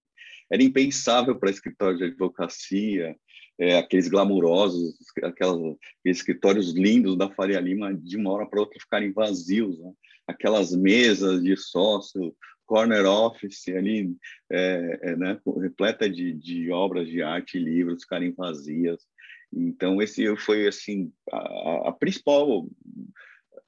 Era 0.49 0.63
impensável 0.63 1.35
para 1.37 1.49
escritório 1.49 1.97
de 1.97 2.03
advocacia, 2.03 3.15
é, 3.57 3.77
aqueles 3.77 4.07
glamurosos, 4.07 4.95
aquelas, 5.23 5.57
aqueles 5.57 6.17
escritórios 6.17 6.73
lindos 6.73 7.17
da 7.17 7.29
Faria 7.31 7.59
Lima, 7.59 7.93
de 7.93 8.15
uma 8.15 8.31
hora 8.31 8.45
para 8.45 8.59
outra 8.59 8.79
ficarem 8.79 9.11
vazios, 9.11 9.79
né? 9.79 9.91
Aquelas 10.27 10.75
mesas 10.75 11.43
de 11.43 11.55
sócio, 11.55 12.35
corner 12.65 13.05
office 13.05 13.67
ali, 13.69 14.15
é, 14.51 14.99
é, 15.01 15.15
né, 15.15 15.39
repleta 15.61 16.09
de, 16.09 16.33
de 16.33 16.71
obras 16.71 17.07
de 17.07 17.21
arte 17.21 17.59
livros 17.59 18.03
ficarem 18.03 18.31
vazias. 18.31 19.05
Então, 19.53 20.01
esse 20.01 20.35
foi, 20.37 20.67
assim, 20.67 21.11
a, 21.31 21.89
a, 21.89 21.91
principal 21.91 22.67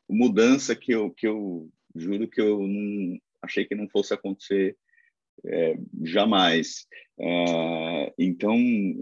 mudança 0.09 0.75
que 0.75 0.91
eu, 0.91 1.11
que 1.11 1.27
eu 1.27 1.69
juro 1.95 2.27
que 2.27 2.41
eu 2.41 2.67
não 2.67 3.17
achei 3.41 3.65
que 3.65 3.75
não 3.75 3.87
fosse 3.87 4.13
acontecer 4.13 4.75
é, 5.45 5.77
jamais. 6.03 6.87
É, 7.19 8.13
então, 8.17 8.55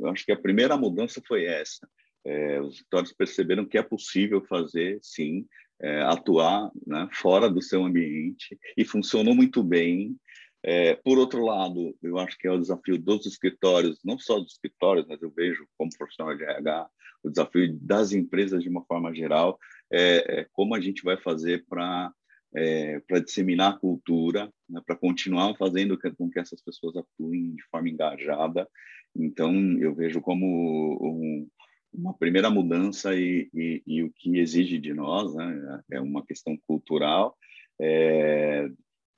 acho 0.05 0.25
que 0.25 0.31
a 0.31 0.39
primeira 0.39 0.77
mudança 0.77 1.21
foi 1.25 1.45
essa. 1.45 1.87
É, 2.23 2.59
os 2.59 2.75
escritórios 2.75 3.13
perceberam 3.13 3.65
que 3.65 3.77
é 3.77 3.83
possível 3.83 4.43
fazer, 4.45 4.99
sim, 5.01 5.45
é, 5.81 6.01
atuar 6.01 6.71
né, 6.85 7.07
fora 7.11 7.49
do 7.49 7.61
seu 7.61 7.83
ambiente 7.83 8.57
e 8.77 8.85
funcionou 8.85 9.35
muito 9.35 9.63
bem. 9.63 10.15
É, 10.63 10.95
por 10.95 11.17
outro 11.17 11.43
lado, 11.45 11.95
eu 12.01 12.17
acho 12.17 12.37
que 12.37 12.47
é 12.47 12.51
o 12.51 12.59
desafio 12.59 12.97
dos 12.97 13.25
escritórios, 13.25 13.99
não 14.03 14.17
só 14.17 14.39
dos 14.39 14.53
escritórios, 14.53 15.05
mas 15.07 15.21
eu 15.21 15.29
vejo 15.29 15.67
como 15.77 15.95
profissional 15.95 16.35
de 16.35 16.43
RH, 16.43 16.89
o 17.23 17.29
desafio 17.29 17.77
das 17.79 18.13
empresas 18.13 18.63
de 18.63 18.69
uma 18.69 18.83
forma 18.85 19.13
geral, 19.13 19.59
é, 19.91 20.39
é 20.39 20.47
como 20.51 20.73
a 20.73 20.79
gente 20.79 21.03
vai 21.03 21.17
fazer 21.17 21.65
para 21.67 22.11
é, 22.55 23.01
para 23.01 23.19
disseminar 23.19 23.73
a 23.73 23.77
cultura, 23.77 24.51
né, 24.69 24.81
para 24.85 24.95
continuar 24.95 25.53
fazendo 25.57 25.99
com 26.17 26.29
que 26.29 26.39
essas 26.39 26.61
pessoas 26.61 26.95
atuem 26.95 27.53
de 27.53 27.63
forma 27.69 27.89
engajada. 27.89 28.67
Então, 29.13 29.53
eu 29.79 29.93
vejo 29.93 30.21
como 30.21 30.45
um, 31.01 31.47
uma 31.97 32.13
primeira 32.13 32.49
mudança 32.49 33.15
e, 33.15 33.49
e, 33.53 33.83
e, 33.85 34.03
o 34.03 34.11
que 34.11 34.37
exige 34.37 34.77
de 34.77 34.93
nós 34.93 35.33
né, 35.35 35.81
é 35.91 36.01
uma 36.01 36.25
questão 36.25 36.57
cultural 36.67 37.35
é, 37.79 38.69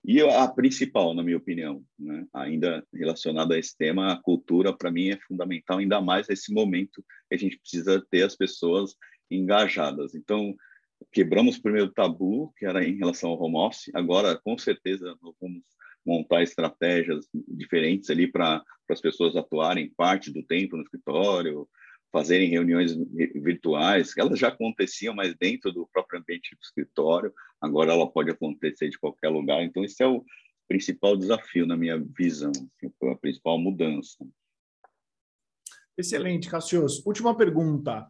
e 0.08 0.22
a 0.22 0.48
principal, 0.48 1.14
na 1.14 1.22
minha 1.22 1.36
opinião, 1.36 1.84
né, 2.00 2.26
ainda 2.34 2.82
relacionada 2.94 3.56
a 3.56 3.60
esse 3.60 3.76
tema, 3.78 4.14
a 4.14 4.22
cultura 4.22 4.72
para 4.72 4.90
mim 4.90 5.10
é 5.10 5.18
fundamental, 5.28 5.80
ainda 5.80 6.00
mais 6.00 6.28
nesse 6.30 6.54
momento 6.54 7.04
que 7.28 7.36
a 7.36 7.38
gente 7.38 7.60
precisa 7.60 8.02
ter 8.10 8.24
as 8.24 8.36
pessoas 8.36 8.96
engajadas. 9.30 10.16
Então, 10.16 10.56
quebramos 11.12 11.58
o 11.58 11.62
primeiro 11.62 11.92
tabu, 11.92 12.54
que 12.58 12.66
era 12.66 12.88
em 12.88 12.98
relação 12.98 13.32
ao 13.32 13.42
home 13.42 13.58
office, 13.58 13.92
agora, 13.94 14.40
com 14.44 14.58
certeza, 14.58 15.14
vamos 15.42 15.62
montar 16.06 16.42
estratégias 16.42 17.28
diferentes 17.34 18.10
ali 18.10 18.32
para 18.32 18.64
as 18.90 19.02
pessoas 19.02 19.36
atuarem 19.36 19.94
parte 19.98 20.32
do 20.32 20.42
tempo 20.42 20.78
no 20.78 20.84
escritório, 20.84 21.68
fazerem 22.18 22.50
reuniões 22.50 22.96
virtuais, 23.36 24.12
elas 24.18 24.40
já 24.40 24.48
aconteciam, 24.48 25.14
mas 25.14 25.36
dentro 25.36 25.72
do 25.72 25.86
próprio 25.86 26.20
ambiente 26.20 26.56
do 26.56 26.64
escritório, 26.64 27.32
agora 27.62 27.94
ela 27.94 28.10
pode 28.10 28.32
acontecer 28.32 28.90
de 28.90 28.98
qualquer 28.98 29.30
lugar. 29.30 29.62
Então, 29.62 29.84
esse 29.84 30.02
é 30.02 30.08
o 30.08 30.26
principal 30.68 31.16
desafio 31.16 31.68
na 31.68 31.78
minha 31.78 32.04
visão, 32.18 32.50
assim, 32.50 32.92
a 33.04 33.16
principal 33.16 33.60
mudança. 33.60 34.18
Excelente, 35.96 36.50
Cassius. 36.50 37.06
Última 37.06 37.38
pergunta. 37.38 38.08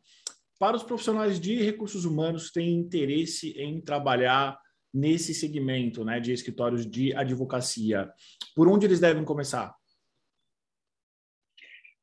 Para 0.58 0.78
os 0.78 0.84
profissionais 0.84 1.38
de 1.38 1.62
recursos 1.62 2.06
humanos 2.06 2.48
que 2.48 2.54
têm 2.54 2.76
interesse 2.76 3.52
em 3.60 3.82
trabalhar 3.82 4.58
nesse 4.94 5.34
segmento 5.34 6.06
né, 6.06 6.22
de 6.22 6.32
escritórios 6.32 6.90
de 6.90 7.14
advocacia, 7.14 8.10
por 8.56 8.70
onde 8.70 8.86
eles 8.86 9.02
devem 9.02 9.26
começar? 9.26 9.76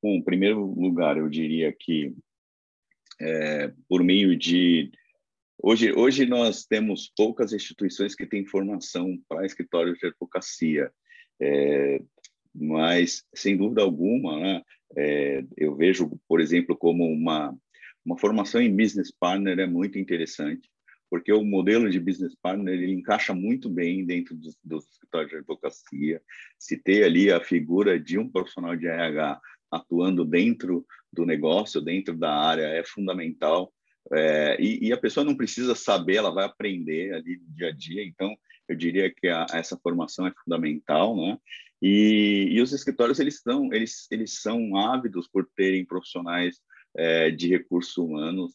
Bom, 0.05 0.17
em 0.17 0.23
primeiro 0.23 0.63
lugar, 0.63 1.17
eu 1.17 1.31
diria 1.31 1.73
que 1.73 2.15
é, 3.19 3.73
por 3.89 4.05
meio 4.05 4.37
de 4.37 4.93
Hoje, 5.63 5.95
hoje 5.95 6.27
nós 6.27 6.67
temos 6.67 7.11
poucas 7.17 7.55
instituições 7.55 8.15
que 8.15 8.27
têm 8.27 8.45
formação 8.45 9.19
para 9.27 9.47
escritórios 9.47 9.99
de 9.99 10.09
advocacia, 10.09 10.93
é, 11.41 12.03
mas, 12.55 13.25
sem 13.35 13.57
dúvida 13.57 13.81
alguma, 13.81 14.39
né, 14.39 14.63
é, 14.95 15.43
eu 15.57 15.75
vejo, 15.75 16.21
por 16.29 16.39
exemplo, 16.39 16.77
como 16.77 17.11
uma, 17.11 17.57
uma 18.05 18.19
formação 18.19 18.61
em 18.61 18.77
business 18.77 19.11
partner 19.11 19.59
é 19.59 19.67
muito 19.67 19.99
interessante, 19.99 20.69
porque 21.09 21.33
o 21.33 21.45
modelo 21.45 21.89
de 21.89 21.99
business 21.99 22.35
partner 22.43 22.75
ele 22.75 22.93
encaixa 22.93 23.33
muito 23.33 23.71
bem 23.71 24.05
dentro 24.05 24.35
dos, 24.35 24.55
dos 24.63 24.87
escritórios 24.87 25.31
de 25.31 25.37
advocacia. 25.39 26.21
Se 26.59 26.77
ter 26.77 27.05
ali 27.05 27.33
a 27.33 27.41
figura 27.41 27.99
de 27.99 28.19
um 28.19 28.29
profissional 28.29 28.77
de 28.77 28.87
RH 28.87 29.41
atuando 29.71 30.25
dentro 30.25 30.87
do 31.13 31.25
negócio, 31.25 31.81
dentro 31.81 32.17
da 32.17 32.33
área, 32.33 32.67
é 32.67 32.85
fundamental. 32.85 33.73
É, 34.13 34.57
e, 34.61 34.89
e, 34.89 34.93
a 34.93 34.99
pessoa 34.99 35.25
não 35.25 35.37
precisa 35.37 35.75
saber, 35.75 36.17
ela 36.17 36.31
vai 36.31 36.45
aprender 36.45 37.15
ali 37.15 37.41
dia 37.49 37.69
a 37.69 37.73
dia. 37.73 38.05
Então, 38.05 38.35
eu 38.69 38.77
diria 38.77 39.13
que 39.13 39.29
a, 39.29 39.47
essa 39.53 39.79
formação 39.83 40.27
é 40.27 40.33
fundamental, 40.45 41.17
né? 41.17 41.39
E, 41.81 42.49
e, 42.51 42.61
os 42.61 42.73
escritórios 42.73 43.19
eles 43.21 43.41
são 43.41 43.73
eles 43.73 44.07
eles 44.11 44.41
são 44.41 44.77
ávidos 44.77 45.29
por 45.29 45.49
terem 45.57 45.85
profissionais 45.85 46.59
é, 46.97 47.31
de 47.31 47.49
recursos 47.49 47.97
humanos. 47.97 48.53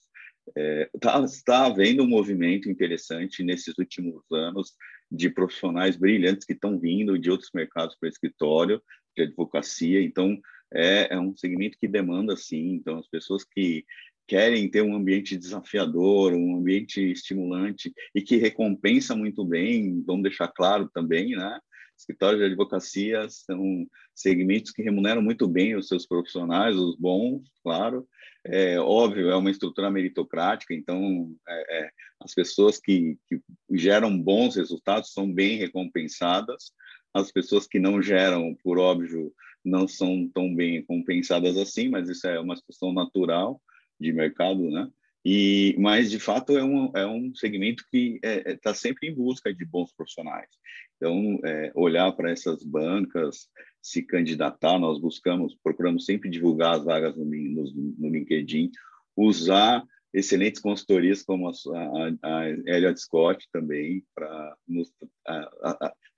Está 0.48 0.62
é, 0.62 0.90
tá, 1.00 1.26
tá 1.46 1.66
havendo 1.68 2.04
um 2.04 2.08
movimento 2.08 2.70
interessante 2.70 3.44
nesses 3.44 3.78
últimos 3.78 4.24
anos 4.32 4.74
de 5.12 5.30
profissionais 5.30 5.96
brilhantes 5.96 6.46
que 6.46 6.54
estão 6.54 6.80
vindo 6.80 7.18
de 7.20 7.30
outros 7.30 7.52
mercados 7.54 7.96
para 7.96 8.08
o 8.08 8.10
escritório 8.10 8.82
de 9.16 9.24
advocacia. 9.24 10.02
Então, 10.02 10.40
é, 10.74 11.14
é 11.14 11.20
um 11.20 11.36
segmento 11.36 11.78
que 11.80 11.88
demanda, 11.88 12.36
sim. 12.36 12.74
Então, 12.74 13.00
as 13.00 13.08
pessoas 13.08 13.44
que 13.44 13.86
querem 14.28 14.70
ter 14.70 14.84
um 14.84 14.96
ambiente 14.96 15.36
desafiador, 15.36 16.34
um 16.34 16.56
ambiente 16.56 17.02
estimulante 17.02 17.92
e 18.14 18.22
que 18.22 18.38
recompensa 18.38 19.16
muito 19.16 19.44
bem, 19.44 20.04
vamos 20.06 20.24
deixar 20.24 20.48
claro 20.50 20.88
também, 20.94 21.32
né? 21.32 21.60
Escritórios 21.98 22.40
de 22.40 22.46
advocacia 22.46 23.28
são 23.28 23.86
segmentos 24.16 24.72
que 24.72 24.82
remuneram 24.82 25.22
muito 25.22 25.48
bem 25.48 25.76
os 25.76 25.88
seus 25.88 26.06
profissionais, 26.06 26.78
os 26.78 26.96
bons, 26.96 27.42
claro. 27.62 28.08
É 28.46 28.80
óbvio, 28.80 29.30
é 29.30 29.36
uma 29.36 29.52
estrutura 29.52 29.92
meritocrática, 29.92 30.74
então 30.74 31.36
é, 31.48 31.80
é, 31.80 31.90
as 32.22 32.34
pessoas 32.34 32.80
que, 32.80 33.18
que 33.28 33.42
geram 33.72 34.18
bons 34.18 34.56
resultados 34.56 35.12
são 35.12 35.30
bem 35.30 35.58
recompensadas. 35.58 36.72
As 37.14 37.32
pessoas 37.32 37.68
que 37.68 37.80
não 37.80 38.02
geram, 38.02 38.56
por 38.64 38.78
óbvio, 38.78 39.34
não 39.64 39.88
são 39.88 40.28
tão 40.34 40.54
bem 40.54 40.84
compensadas 40.84 41.58
assim, 41.58 41.90
mas 41.90 42.10
isso 42.10 42.28
é 42.28 42.40
uma 42.40 42.56
situação 42.56 42.94
natural 42.94 43.62
de 44.00 44.14
mercado, 44.14 44.70
né? 44.70 44.90
E, 45.24 45.76
mas, 45.78 46.10
de 46.10 46.20
fato, 46.20 46.58
é 46.58 46.64
um, 46.64 46.92
é 46.96 47.06
um 47.06 47.36
segmento 47.36 47.84
que 47.92 48.16
está 48.24 48.28
é, 48.30 48.54
é 48.54 48.56
tá 48.56 48.74
sempre 48.74 49.10
em 49.10 49.14
busca 49.14 49.54
de 49.54 49.66
bons 49.66 49.92
profissionais. 49.92 50.48
Então, 50.96 51.40
é, 51.44 51.72
olhar 51.76 52.12
para 52.14 52.32
essas 52.32 52.64
bancas, 52.64 53.50
se 53.82 54.02
candidatar, 54.02 54.80
nós 54.80 55.00
buscamos, 55.00 55.56
procuramos 55.62 56.06
sempre 56.06 56.30
divulgar 56.30 56.76
as 56.76 56.86
vagas 56.86 57.18
no, 57.18 57.26
no, 57.26 57.96
no 57.98 58.10
LinkedIn, 58.10 58.72
usar 59.16 59.84
excelentes 60.14 60.62
consultorias 60.62 61.22
como 61.22 61.48
a, 61.48 61.52
a, 61.52 62.40
a 62.42 62.50
Elliot 62.50 63.00
Scott 63.00 63.48
também, 63.52 64.04
para 64.16 64.56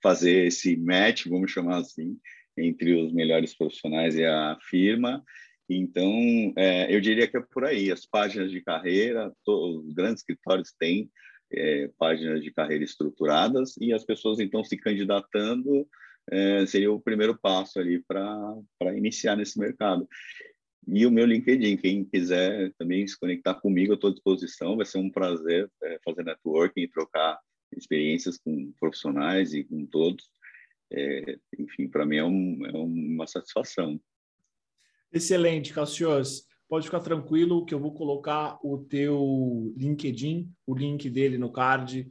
fazer 0.02 0.46
esse 0.46 0.76
match, 0.76 1.26
vamos 1.26 1.50
chamar 1.50 1.78
assim, 1.78 2.18
entre 2.56 2.94
os 2.94 3.12
melhores 3.12 3.56
profissionais 3.56 4.16
e 4.16 4.24
a 4.24 4.56
firma 4.60 5.22
então, 5.74 6.52
é, 6.56 6.94
eu 6.94 7.00
diria 7.00 7.26
que 7.26 7.36
é 7.36 7.40
por 7.40 7.64
aí. 7.64 7.90
As 7.90 8.06
páginas 8.06 8.50
de 8.50 8.60
carreira, 8.60 9.32
os 9.46 9.92
grandes 9.92 10.20
escritórios 10.20 10.72
têm 10.78 11.10
é, 11.52 11.88
páginas 11.98 12.42
de 12.42 12.50
carreira 12.52 12.84
estruturadas 12.84 13.76
e 13.80 13.92
as 13.92 14.04
pessoas, 14.04 14.38
então, 14.38 14.64
se 14.64 14.76
candidatando 14.76 15.86
é, 16.30 16.64
seria 16.66 16.92
o 16.92 17.00
primeiro 17.00 17.38
passo 17.38 17.80
ali 17.80 18.02
para 18.02 18.96
iniciar 18.96 19.36
nesse 19.36 19.58
mercado. 19.58 20.08
E 20.86 21.06
o 21.06 21.10
meu 21.10 21.26
LinkedIn, 21.26 21.76
quem 21.76 22.04
quiser 22.04 22.72
também 22.76 23.06
se 23.06 23.18
conectar 23.18 23.54
comigo, 23.54 23.92
eu 23.92 23.94
estou 23.94 24.10
à 24.10 24.12
disposição. 24.12 24.76
Vai 24.76 24.86
ser 24.86 24.98
um 24.98 25.10
prazer 25.10 25.70
é, 25.82 25.98
fazer 26.04 26.24
networking 26.24 26.88
trocar 26.88 27.38
experiências 27.76 28.38
com 28.38 28.72
profissionais 28.78 29.54
e 29.54 29.64
com 29.64 29.86
todos. 29.86 30.28
É, 30.92 31.38
enfim, 31.58 31.88
para 31.88 32.04
mim 32.04 32.16
é, 32.16 32.24
um, 32.24 32.66
é 32.66 32.72
uma 32.72 33.26
satisfação. 33.26 34.00
Excelente, 35.12 35.72
Cassius. 35.72 36.46
Pode 36.68 36.86
ficar 36.86 37.00
tranquilo 37.00 37.64
que 37.64 37.74
eu 37.74 37.80
vou 37.80 37.92
colocar 37.92 38.58
o 38.62 38.78
teu 38.78 39.74
LinkedIn, 39.76 40.50
o 40.66 40.74
link 40.74 41.08
dele 41.10 41.36
no 41.36 41.52
card 41.52 42.08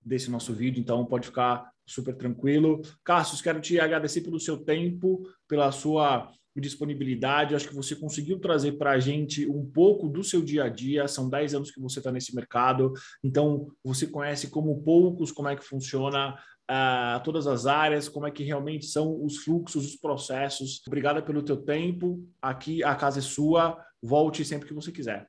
desse 0.00 0.30
nosso 0.30 0.54
vídeo, 0.54 0.80
então 0.80 1.04
pode 1.04 1.26
ficar 1.26 1.70
super 1.86 2.14
tranquilo. 2.14 2.80
Cassius, 3.04 3.42
quero 3.42 3.60
te 3.60 3.78
agradecer 3.78 4.22
pelo 4.22 4.40
seu 4.40 4.56
tempo, 4.56 5.28
pela 5.46 5.70
sua 5.72 6.30
disponibilidade. 6.60 7.54
Acho 7.54 7.68
que 7.68 7.74
você 7.74 7.94
conseguiu 7.94 8.38
trazer 8.38 8.72
para 8.72 8.92
a 8.92 8.98
gente 8.98 9.46
um 9.46 9.64
pouco 9.64 10.08
do 10.08 10.22
seu 10.22 10.42
dia 10.42 10.64
a 10.64 10.68
dia. 10.68 11.08
São 11.08 11.28
10 11.28 11.54
anos 11.54 11.70
que 11.70 11.80
você 11.80 12.00
está 12.00 12.12
nesse 12.12 12.34
mercado, 12.34 12.92
então 13.22 13.68
você 13.84 14.06
conhece 14.06 14.48
como 14.50 14.82
poucos 14.82 15.32
como 15.32 15.48
é 15.48 15.56
que 15.56 15.64
funciona 15.64 16.34
uh, 16.70 17.22
todas 17.24 17.46
as 17.46 17.66
áreas, 17.66 18.08
como 18.08 18.26
é 18.26 18.30
que 18.30 18.44
realmente 18.44 18.86
são 18.86 19.22
os 19.24 19.38
fluxos, 19.38 19.86
os 19.86 19.96
processos. 19.96 20.82
Obrigada 20.86 21.22
pelo 21.22 21.42
teu 21.42 21.56
tempo. 21.56 22.26
Aqui 22.40 22.84
a 22.84 22.94
casa 22.94 23.18
é 23.18 23.22
sua. 23.22 23.82
Volte 24.02 24.44
sempre 24.44 24.68
que 24.68 24.74
você 24.74 24.92
quiser. 24.92 25.28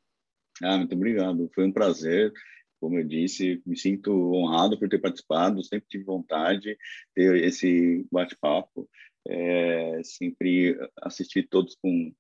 Ah, 0.61 0.77
muito 0.77 0.93
obrigado. 0.93 1.49
Foi 1.53 1.65
um 1.65 1.71
prazer. 1.71 2.31
Como 2.79 2.97
eu 2.97 3.03
disse, 3.03 3.61
me 3.65 3.77
sinto 3.77 4.11
honrado 4.33 4.77
por 4.77 4.87
ter 4.87 4.99
participado. 4.99 5.63
Sempre 5.63 5.87
tive 5.89 6.03
vontade 6.03 6.61
de 6.61 6.77
ter 7.15 7.43
esse 7.43 8.05
bate-papo. 8.11 8.89
É, 9.31 10.01
sempre 10.03 10.75
assisti 11.01 11.43
todos 11.43 11.75
com 11.75 12.11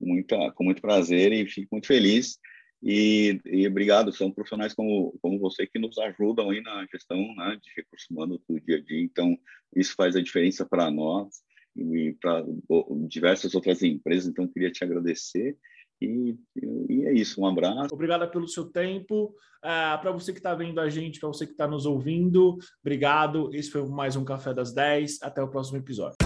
muita, 0.00 0.50
com 0.52 0.64
muito 0.64 0.82
prazer 0.82 1.32
e 1.32 1.46
fico 1.46 1.68
muito 1.72 1.86
feliz 1.86 2.38
e, 2.82 3.40
e, 3.46 3.66
obrigado, 3.66 4.12
são 4.12 4.30
profissionais 4.30 4.74
como, 4.74 5.18
como 5.22 5.38
você 5.38 5.66
que 5.66 5.78
nos 5.78 5.98
ajudam 5.98 6.50
aí 6.50 6.60
na 6.60 6.86
gestão 6.86 7.18
né, 7.34 7.58
de 7.62 7.70
recursos 7.76 8.08
humanos 8.10 8.40
do 8.48 8.60
dia 8.60 8.76
a 8.76 8.80
dia. 8.80 9.02
Então, 9.02 9.36
isso 9.74 9.94
faz 9.96 10.14
a 10.14 10.22
diferença 10.22 10.64
para 10.64 10.90
nós 10.90 11.42
e 11.74 12.16
para 12.20 12.44
diversas 13.08 13.54
outras 13.54 13.82
empresas. 13.82 14.28
Então, 14.28 14.46
queria 14.46 14.70
te 14.70 14.84
agradecer. 14.84 15.56
E, 16.00 16.36
e 16.88 17.06
é 17.06 17.12
isso, 17.14 17.40
um 17.40 17.46
abraço. 17.46 17.94
Obrigada 17.94 18.28
pelo 18.28 18.46
seu 18.46 18.66
tempo. 18.66 19.34
Uh, 19.64 19.98
para 20.00 20.12
você 20.12 20.32
que 20.32 20.38
está 20.38 20.54
vendo 20.54 20.78
a 20.78 20.90
gente, 20.90 21.18
para 21.18 21.28
você 21.28 21.46
que 21.46 21.52
está 21.52 21.66
nos 21.66 21.86
ouvindo, 21.86 22.58
obrigado. 22.82 23.50
Esse 23.54 23.70
foi 23.70 23.84
mais 23.88 24.14
um 24.14 24.24
Café 24.24 24.52
das 24.52 24.74
10. 24.74 25.22
Até 25.22 25.42
o 25.42 25.48
próximo 25.48 25.78
episódio. 25.78 26.25